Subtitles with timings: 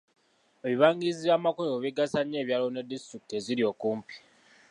[0.65, 4.15] Ebibangirizi by'amakolero bigasa nnyo ebyalo ne disitulikiti ezibiri okumpi.